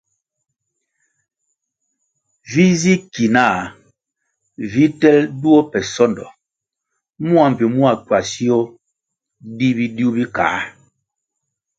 Vi 2.51 2.65
zi 2.81 2.93
ki 3.13 3.25
nah 3.35 3.59
vi 4.71 4.83
telʼ 4.99 5.25
duo 5.41 5.59
pe 5.71 5.79
sondo 5.93 6.25
mua 7.25 7.45
mbpi 7.51 7.65
mua 7.75 7.91
kwasio 8.05 8.57
di 9.57 9.67
bidiu 9.77 10.09
bi 10.15 10.23
kā. 10.35 10.47